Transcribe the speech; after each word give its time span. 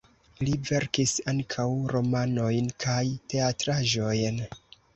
Li 0.45 0.53
verkis 0.69 1.13
ankaŭ 1.33 1.67
romanojn 1.93 2.73
kaj 2.87 2.99
teatraĵojn. 3.35 4.45